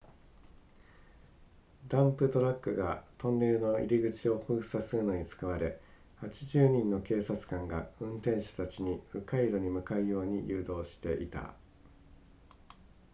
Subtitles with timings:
[1.87, 5.79] ダンプトラックがトンネルの入口を封鎖するのに使われ
[6.23, 11.53] 80人の警察官が運転者たちに迂回路に向かうように誘導していた